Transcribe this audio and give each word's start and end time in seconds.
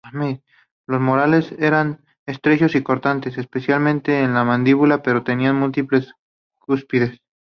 Los 0.87 0.99
molares 0.99 1.51
eran 1.59 2.03
estrechos 2.25 2.73
y 2.73 2.81
cortantes, 2.81 3.37
especialmente 3.37 4.21
en 4.21 4.33
la 4.33 4.43
mandíbula, 4.43 5.03
pero 5.03 5.23
tenían 5.23 5.59
múltiples 5.59 6.15
cúspides. 6.57 7.21